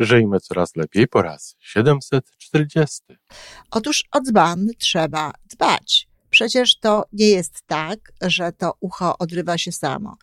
[0.00, 3.02] Żyjmy coraz lepiej po raz 740.
[3.70, 6.08] Otóż o dzban trzeba dbać.
[6.30, 10.16] Przecież to nie jest tak, że to ucho odrywa się samo.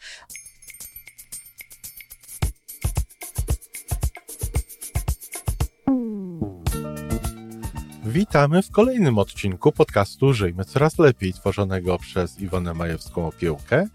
[8.05, 13.87] Witamy w kolejnym odcinku podcastu Żyjmy Coraz Lepiej, tworzonego przez Iwonę Majewską Opiełkę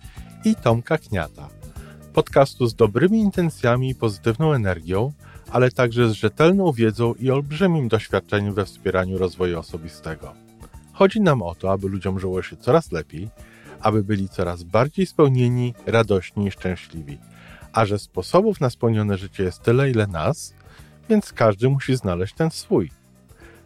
[0.45, 1.49] i Tomka Kniata.
[2.13, 5.13] Podcastu z dobrymi intencjami i pozytywną energią,
[5.53, 10.33] ale także z rzetelną wiedzą i olbrzymim doświadczeniem we wspieraniu rozwoju osobistego.
[10.93, 13.29] Chodzi nam o to, aby ludziom żyło się coraz lepiej,
[13.81, 17.19] aby byli coraz bardziej spełnieni, radośni i szczęśliwi.
[17.73, 20.55] A że sposobów na spełnione życie jest tyle, ile nas,
[21.09, 22.91] więc każdy musi znaleźć ten swój.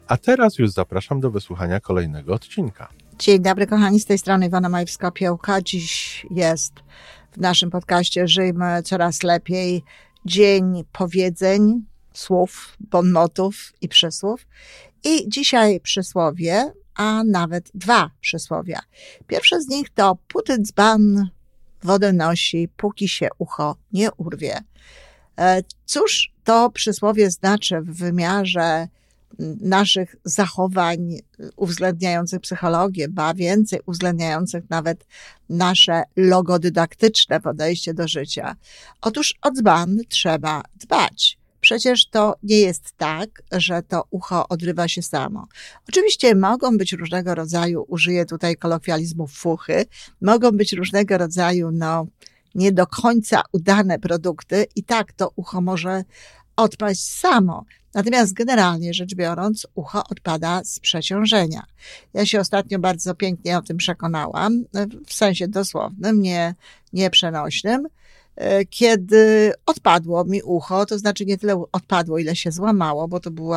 [0.09, 2.89] A teraz już zapraszam do wysłuchania kolejnego odcinka.
[3.19, 5.63] Dzień dobry, kochani, z tej strony Iwona Majewska-Piołka.
[5.63, 6.73] Dziś jest
[7.33, 9.85] w naszym podcaście Żyjmy Coraz Lepiej
[10.27, 14.47] dzień powiedzeń, słów, bonmotów i przysłów.
[15.05, 18.81] I dzisiaj przysłowie, a nawet dwa przysłowia.
[19.27, 21.31] Pierwsze z nich to puty dzban
[21.83, 24.59] wodę nosi, póki się ucho nie urwie.
[25.39, 28.89] E, cóż to przysłowie znaczy w wymiarze
[29.61, 31.19] naszych zachowań
[31.57, 35.07] uwzględniających psychologię, ba więcej uwzględniających nawet
[35.49, 38.57] nasze logodydaktyczne podejście do życia.
[39.01, 41.39] Otóż o dzban trzeba dbać.
[41.61, 45.47] Przecież to nie jest tak, że to ucho odrywa się samo.
[45.89, 49.85] Oczywiście mogą być różnego rodzaju, użyję tutaj kolokwializmów fuchy,
[50.21, 52.07] mogą być różnego rodzaju, no,
[52.55, 56.05] nie do końca udane produkty i tak to ucho może
[56.57, 57.65] odpaść samo.
[57.95, 61.67] Natomiast generalnie rzecz biorąc, ucho odpada z przeciążenia.
[62.15, 64.65] Ja się ostatnio bardzo pięknie o tym przekonałam,
[65.07, 66.55] w sensie dosłownym, nie,
[66.93, 67.89] nie przenośnym,
[68.71, 73.51] kiedy odpadło mi ucho, to znaczy nie tyle odpadło, ile się złamało, bo to był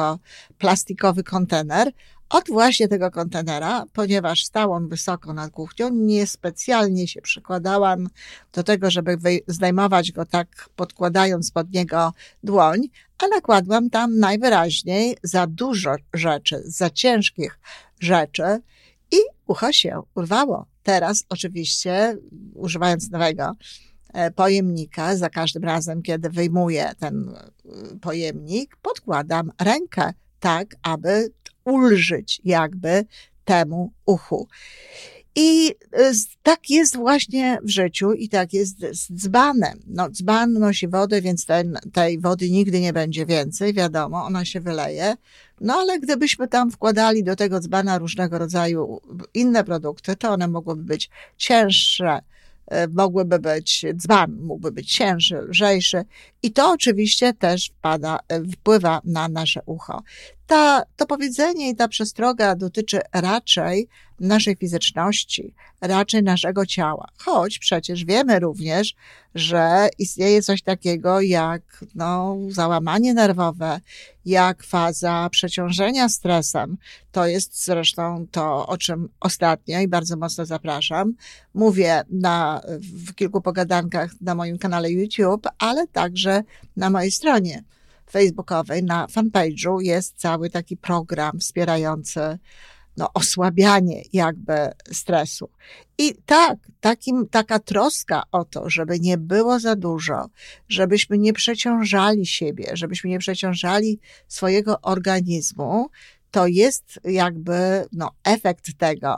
[0.57, 1.91] plastikowy kontener,
[2.29, 8.09] od właśnie tego kontenera, ponieważ stał on wysoko nad kuchnią, niespecjalnie się przykładałam
[8.53, 9.17] do tego, żeby
[9.47, 12.13] zdejmować go tak, podkładając pod niego
[12.43, 12.81] dłoń,
[13.23, 17.59] a nakładłam tam najwyraźniej za dużo rzeczy, za ciężkich
[17.99, 18.61] rzeczy
[19.11, 20.65] i ucho się urwało.
[20.83, 22.17] Teraz oczywiście,
[22.53, 23.55] używając nowego
[24.13, 31.31] e, pojemnika, za każdym razem, kiedy wyjmuję ten e, pojemnik, podkładam rękę tak, aby
[31.65, 33.05] ulżyć jakby
[33.45, 34.47] temu uchu.
[35.35, 36.11] I e,
[36.43, 39.79] tak jest właśnie w życiu i tak jest z dzbanem.
[39.87, 44.61] No, dzban nosi wodę, więc ten, tej wody nigdy nie będzie więcej, wiadomo, ona się
[44.61, 45.15] wyleje.
[45.61, 49.01] No ale gdybyśmy tam wkładali do tego dzbana różnego rodzaju
[49.33, 52.21] inne produkty, to one mogłyby być cięższe,
[52.69, 56.05] E, mogłyby być, dzban mógłby być cięższy, lżejszy
[56.43, 60.03] i to oczywiście też wpada, e, wpływa na nasze ucho.
[60.49, 63.87] Ta, to powiedzenie i ta przestroga dotyczy raczej
[64.19, 67.07] naszej fizyczności, raczej naszego ciała.
[67.17, 68.95] Choć przecież wiemy również,
[69.35, 71.61] że istnieje coś takiego jak
[71.95, 73.79] no, załamanie nerwowe,
[74.25, 76.77] jak faza przeciążenia stresem.
[77.11, 81.13] To jest zresztą to, o czym ostatnio i bardzo mocno zapraszam.
[81.53, 86.43] Mówię na, w kilku pogadankach na moim kanale YouTube, ale także
[86.77, 87.63] na mojej stronie
[88.11, 92.39] facebookowej, na fanpage'u jest cały taki program wspierający
[92.97, 94.53] no, osłabianie jakby
[94.91, 95.49] stresu.
[95.97, 100.29] I tak, takim, taka troska o to, żeby nie było za dużo,
[100.67, 105.89] żebyśmy nie przeciążali siebie, żebyśmy nie przeciążali swojego organizmu,
[106.31, 109.17] to jest jakby no, efekt tego,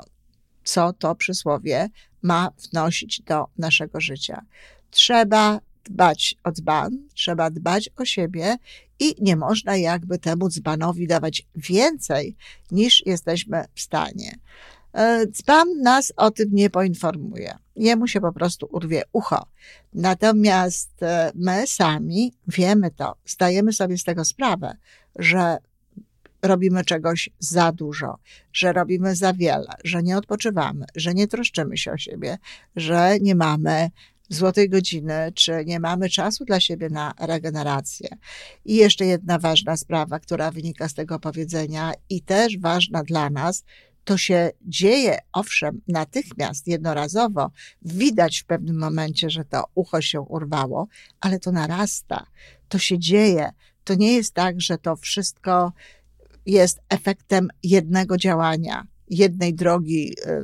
[0.64, 1.90] co to przysłowie
[2.22, 4.42] ma wnosić do naszego życia.
[4.90, 8.58] Trzeba dbać o dzban, trzeba dbać o siebie
[9.00, 12.36] i nie można jakby temu dzbanowi dawać więcej
[12.72, 14.36] niż jesteśmy w stanie.
[14.94, 17.58] E, dzban nas o tym nie poinformuje.
[17.76, 19.48] Jemu się po prostu urwie ucho.
[19.94, 24.78] Natomiast e, my sami wiemy to, zdajemy sobie z tego sprawę,
[25.16, 25.58] że
[26.42, 28.18] robimy czegoś za dużo,
[28.54, 32.38] że robimy za wiele, że nie odpoczywamy, że nie troszczymy się o siebie,
[32.76, 33.90] że nie mamy
[34.34, 38.10] złotej godziny, czy nie mamy czasu dla siebie na regenerację.
[38.66, 43.64] I jeszcze jedna ważna sprawa, która wynika z tego powiedzenia i też ważna dla nas,
[44.04, 47.52] to się dzieje, owszem, natychmiast, jednorazowo.
[47.82, 50.88] Widać w pewnym momencie, że to ucho się urwało,
[51.20, 52.26] ale to narasta.
[52.70, 53.52] To się dzieje.
[53.84, 55.74] To nie jest tak, że to wszystko
[56.46, 60.44] jest efektem jednego działania jednej drogi e,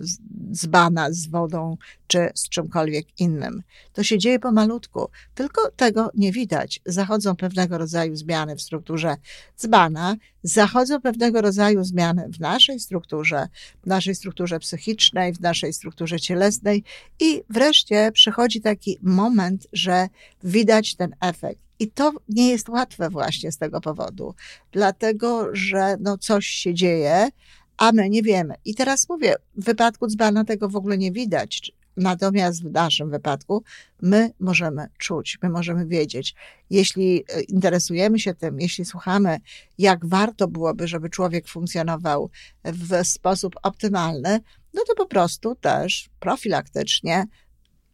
[0.52, 1.78] dzbana z wodą
[2.08, 3.64] czy z czymkolwiek innym.
[3.94, 6.82] To się dzieje pomalutku, tylko tego nie widać.
[6.86, 9.16] Zachodzą pewnego rodzaju zmiany w strukturze
[9.58, 13.48] dzbana, zachodzą pewnego rodzaju zmiany w naszej strukturze,
[13.84, 16.84] w naszej strukturze psychicznej, w naszej strukturze cielesnej
[17.20, 20.08] i wreszcie przychodzi taki moment, że
[20.44, 21.68] widać ten efekt.
[21.80, 24.36] I to nie jest łatwe właśnie z tego powodu,
[24.72, 27.30] dlatego że no coś się dzieje,
[27.78, 28.56] a my nie wiemy.
[28.66, 31.72] I teraz mówię, w wypadku dzbana tego w ogóle nie widać.
[31.98, 33.64] Natomiast w naszym wypadku
[34.02, 36.36] my możemy czuć, my możemy wiedzieć.
[36.70, 39.38] Jeśli e, interesujemy się tym, jeśli słuchamy,
[39.78, 42.30] jak warto byłoby, żeby człowiek funkcjonował
[42.64, 44.40] w sposób optymalny,
[44.74, 47.26] no to po prostu też profilaktycznie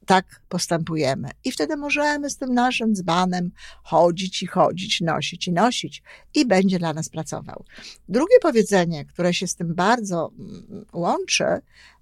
[0.06, 1.30] tak postępujemy.
[1.44, 3.52] I wtedy możemy z tym naszym dzbanem
[3.84, 6.04] chodzić i chodzić, nosić i nosić
[6.34, 7.66] i będzie dla nas pracował.
[8.10, 11.46] Drugie powiedzenie, które się z tym bardzo mm, łączy,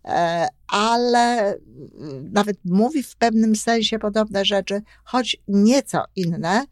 [0.06, 6.66] e, ale mm, nawet mówi w pewnym sensie podobne rzeczy, choć nieco inne,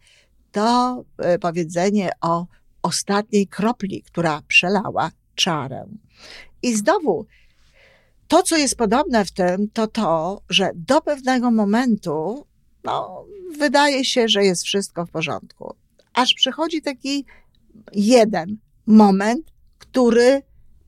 [0.51, 2.45] to e, powiedzenie o
[2.81, 5.85] ostatniej kropli, która przelała czarę.
[6.61, 7.25] I znowu
[8.29, 12.45] to, co jest podobne w tym, to to, że do pewnego momentu
[12.83, 13.25] no,
[13.57, 15.75] wydaje się, że jest wszystko w porządku.
[16.13, 17.25] Aż przychodzi taki
[17.93, 20.41] jeden moment, który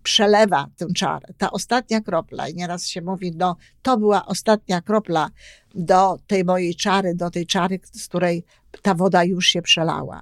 [0.03, 1.27] przelewa tę czarę.
[1.37, 5.29] Ta ostatnia kropla, i nieraz się mówi, no to była ostatnia kropla
[5.75, 8.43] do tej mojej czary, do tej czary, z której
[8.81, 10.21] ta woda już się przelała.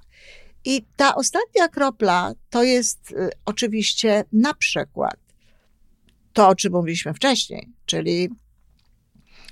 [0.64, 5.29] I ta ostatnia kropla to jest y, oczywiście na przykład
[6.32, 8.28] to, o czym mówiliśmy wcześniej, czyli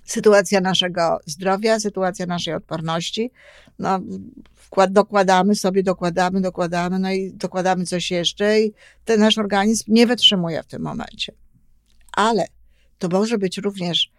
[0.05, 3.31] sytuacja naszego zdrowia, sytuacja naszej odporności.
[3.79, 4.01] No,
[4.55, 8.73] wkład, dokładamy sobie, dokładamy, dokładamy, no i dokładamy coś jeszcze i
[9.05, 11.33] ten nasz organizm nie wytrzymuje w tym momencie.
[12.13, 12.47] Ale
[12.99, 14.13] to może być również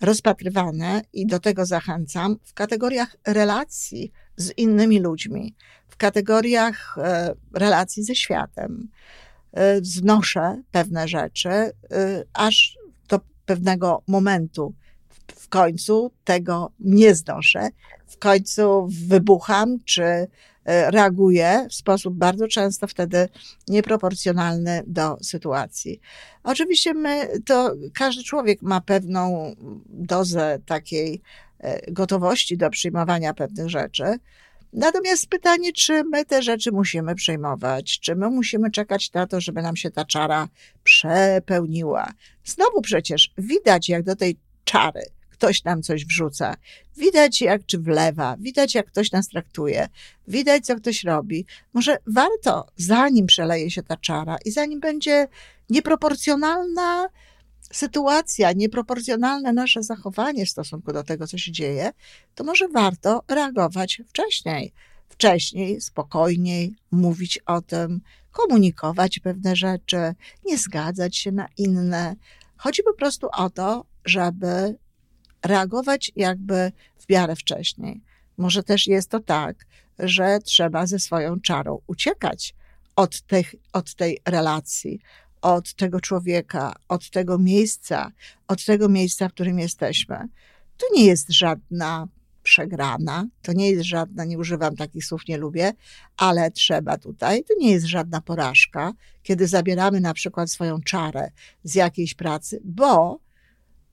[0.00, 5.54] rozpatrywane i do tego zachęcam w kategoriach relacji z innymi ludźmi,
[5.88, 8.88] w kategoriach e, relacji ze światem,
[9.82, 11.72] znoszę pewne rzeczy, y,
[12.32, 12.78] aż
[13.08, 14.74] do pewnego momentu
[15.34, 17.68] w końcu tego nie znoszę.
[18.06, 20.26] W końcu wybucham, czy y,
[20.66, 23.28] reaguję w sposób bardzo często wtedy
[23.68, 26.00] nieproporcjonalny do sytuacji.
[26.42, 29.54] Oczywiście my, to każdy człowiek ma pewną
[29.88, 31.22] dozę takiej
[31.88, 34.04] gotowości do przyjmowania pewnych rzeczy,
[34.74, 39.62] Natomiast pytanie, czy my te rzeczy musimy przejmować, czy my musimy czekać na to, żeby
[39.62, 40.48] nam się ta czara
[40.84, 42.12] przepełniła.
[42.44, 46.56] Znowu przecież widać, jak do tej czary ktoś nam coś wrzuca.
[46.96, 49.88] Widać, jak czy wlewa, widać, jak ktoś nas traktuje,
[50.28, 51.46] widać, co ktoś robi.
[51.72, 55.28] Może warto, zanim przeleje się ta czara i zanim będzie
[55.70, 57.08] nieproporcjonalna
[57.74, 61.90] sytuacja, nieproporcjonalne nasze zachowanie w stosunku do tego, co się dzieje,
[62.34, 64.72] to może warto reagować wcześniej.
[65.08, 68.00] Wcześniej, spokojniej, mówić o tym,
[68.32, 70.14] komunikować pewne rzeczy,
[70.46, 72.16] nie zgadzać się na inne.
[72.56, 74.78] Chodzi po prostu o to, żeby
[75.44, 78.00] reagować jakby w miarę wcześniej.
[78.36, 79.66] Może też jest to tak,
[79.98, 82.54] że trzeba ze swoją czarą uciekać
[82.96, 85.00] od, tych, od tej relacji,
[85.44, 88.12] od tego człowieka, od tego miejsca,
[88.48, 90.28] od tego miejsca, w którym jesteśmy.
[90.76, 92.08] To nie jest żadna
[92.42, 95.72] przegrana, to nie jest żadna, nie używam takich słów, nie lubię,
[96.16, 101.30] ale trzeba tutaj, to nie jest żadna porażka, kiedy zabieramy na przykład swoją czarę
[101.64, 103.18] z jakiejś pracy, bo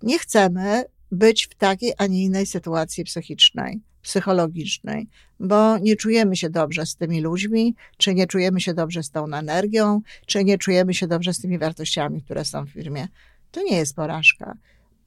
[0.01, 5.07] nie chcemy być w takiej, a nie innej sytuacji psychicznej psychologicznej,
[5.39, 9.25] bo nie czujemy się dobrze z tymi ludźmi, czy nie czujemy się dobrze z tą
[9.33, 13.07] energią, czy nie czujemy się dobrze z tymi wartościami, które są w firmie.
[13.51, 14.57] To nie jest porażka.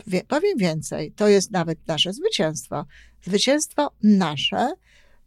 [0.07, 2.87] Wie, powiem więcej, to jest nawet nasze zwycięstwo.
[3.23, 4.73] Zwycięstwo nasze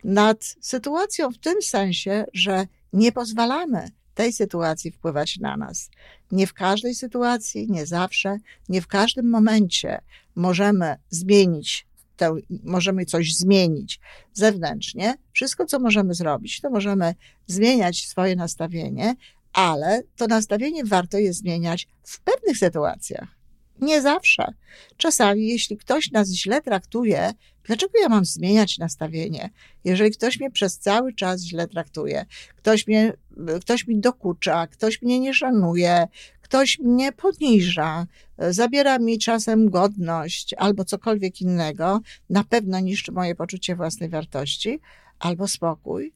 [0.04, 5.90] nad sytuacją w tym sensie, że nie pozwalamy tej sytuacji wpływać na nas.
[6.32, 8.38] Nie w każdej sytuacji, nie zawsze,
[8.70, 10.02] nie w każdym momencie
[10.36, 11.87] możemy zmienić
[12.18, 14.00] tę, możemy coś zmienić
[14.34, 15.14] zewnętrznie.
[15.34, 17.16] Wszystko, co możemy zrobić, to możemy
[17.48, 19.16] zmieniać swoje nastawienie,
[19.54, 23.38] ale to nastawienie warto jest zmieniać w pewnych sytuacjach.
[23.82, 24.54] Nie zawsze.
[24.98, 27.32] Czasami, jeśli ktoś nas źle traktuje,
[27.64, 29.50] dlaczego ja mam zmieniać nastawienie?
[29.84, 33.14] Jeżeli ktoś mnie przez cały czas źle traktuje, ktoś, mnie,
[33.62, 36.08] ktoś mi dokucza, ktoś mnie nie szanuje,
[36.48, 43.75] ktoś mnie poniża, zabiera mi czasem godność albo cokolwiek innego, na pewno niszczy moje poczucie
[43.75, 44.80] własnej wartości
[45.20, 46.13] albo spokój,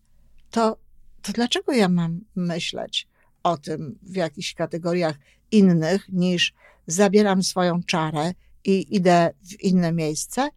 [0.52, 0.78] to,
[1.22, 3.08] to dlaczego ja mam myśleć
[3.44, 5.16] o tym w jakichś kategoriach
[5.52, 6.54] innych niż
[6.88, 8.34] zabieram swoją czarę
[8.66, 10.50] i idę w inne miejsce.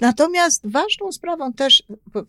[0.00, 1.82] Natomiast ważną sprawą też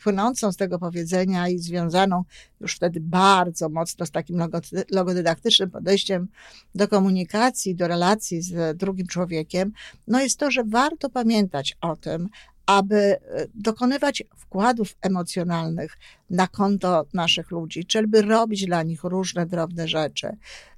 [0.03, 2.23] płynącą z tego powiedzenia i związaną
[2.61, 4.43] już wtedy bardzo mocno z takim
[4.91, 6.27] logodydaktycznym podejściem
[6.75, 9.71] do komunikacji, do relacji z drugim człowiekiem,
[10.07, 12.29] no jest to, że warto pamiętać o tym,
[12.67, 13.19] aby e,
[13.55, 15.97] dokonywać wkładów emocjonalnych
[16.29, 20.29] na konto naszych ludzi, czyli by robić dla nich różne drobne rzeczy.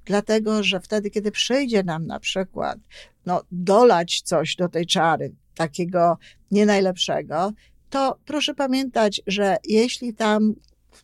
[0.04, 2.78] Dlatego, że wtedy, kiedy przyjdzie nam na przykład
[3.26, 6.18] no, dolać coś do tej czary, takiego
[6.50, 7.52] nie najlepszego,
[7.90, 10.54] to proszę pamiętać, że jeśli tam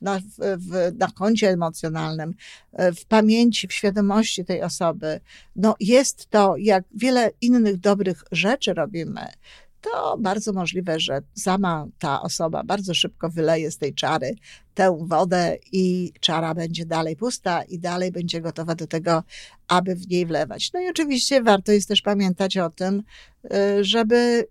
[0.00, 2.34] na, w, na koncie emocjonalnym,
[2.72, 5.20] e, w pamięci, w świadomości tej osoby,
[5.56, 9.26] no jest to, jak wiele innych dobrych rzeczy robimy,
[9.80, 14.34] to bardzo możliwe, że sama ta osoba bardzo szybko wyleje z tej czary
[14.74, 19.22] tę wodę i czara będzie dalej pusta i dalej będzie gotowa do tego,
[19.68, 20.72] aby w niej wlewać.
[20.72, 23.02] No i oczywiście warto jest też pamiętać o tym,
[23.44, 24.46] y, żeby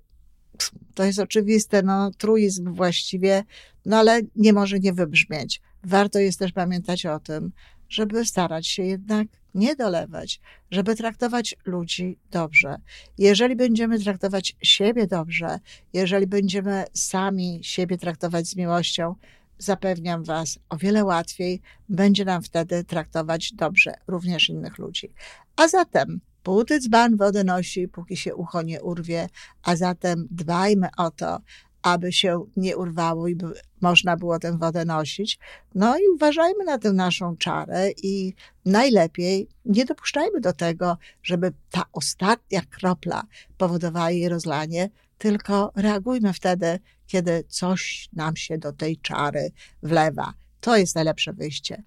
[0.93, 3.43] to jest oczywiste, no truizm właściwie,
[3.85, 5.61] no ale nie może nie wybrzmieć.
[5.83, 7.51] Warto jest też pamiętać o tym,
[7.89, 12.75] żeby starać się jednak nie dolewać, żeby traktować ludzi dobrze.
[13.17, 15.59] Jeżeli będziemy traktować siebie dobrze,
[15.93, 19.15] jeżeli będziemy sami siebie traktować z miłością,
[19.57, 25.13] zapewniam Was, o wiele łatwiej będzie nam wtedy traktować dobrze również innych ludzi.
[25.55, 29.29] A zatem Półty dzban wodę nosi, póki się ucho nie urwie,
[29.63, 31.39] a zatem dbajmy o to,
[31.81, 33.53] aby się nie urwało i by
[33.85, 35.39] można było tę wodę nosić.
[35.75, 38.33] No i uważajmy na tę naszą czarę i
[38.65, 43.23] najlepiej nie dopuszczajmy do tego, żeby ta ostatnia kropla
[43.57, 49.51] powodowała jej rozlanie, tylko reagujmy wtedy, kiedy coś nam się do tej czary
[49.83, 50.33] wlewa.
[50.61, 51.83] To jest najlepsze wyjście.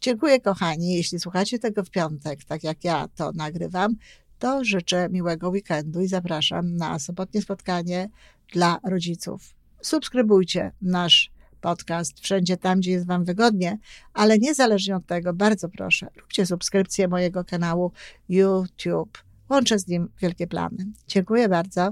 [0.00, 0.94] Dziękuję, kochani.
[0.94, 3.96] Jeśli słuchacie tego w piątek, tak jak ja to nagrywam,
[4.38, 8.08] to życzę miłego weekendu i zapraszam na sobotnie spotkanie
[8.52, 9.54] dla rodziców.
[9.82, 13.78] Subskrybujcie nasz podcast wszędzie tam, gdzie jest Wam wygodnie,
[14.12, 17.92] ale niezależnie od tego, bardzo proszę, róbcie subskrypcję mojego kanału
[18.28, 19.18] YouTube.
[19.50, 20.86] Łączę z nim wielkie plany.
[21.08, 21.90] Dziękuję bardzo.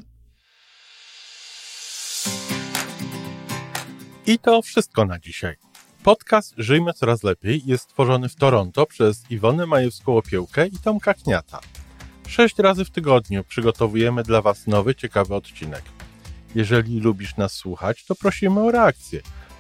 [4.27, 5.57] I to wszystko na dzisiaj.
[6.03, 11.61] Podcast Żyjmy Coraz Lepiej jest stworzony w Toronto przez Iwonę Majewską-Opiełkę i Tomka Kniata.
[12.29, 15.83] Sześć razy w tygodniu przygotowujemy dla Was nowy, ciekawy odcinek.
[16.55, 19.21] Jeżeli lubisz nas słuchać, to prosimy o reakcję.